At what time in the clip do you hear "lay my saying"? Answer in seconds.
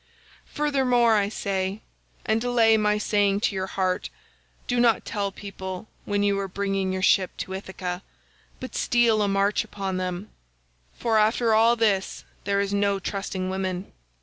2.43-3.41